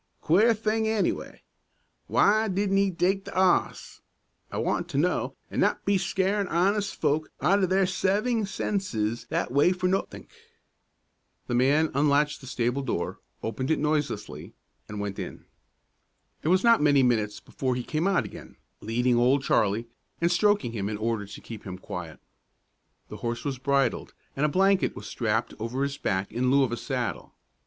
[0.19, 1.43] Queer thing, anyway.
[2.09, 4.01] W'y didn't 'e take the 'oss,
[4.51, 9.27] I want to know, an' not be scarin' honest folk out o' their seving senses
[9.29, 10.31] that way for nothink?"
[11.45, 14.55] The man unlatched the stable door, opened it noiselessly,
[14.89, 15.45] and went in.
[16.41, 19.87] It was not many minutes before he came out again, leading Old Charlie,
[20.19, 22.19] and stroking him in order to keep him quiet.
[23.09, 26.71] The horse was bridled, and a blanket was strapped over his back in lieu of
[26.71, 27.35] a saddle.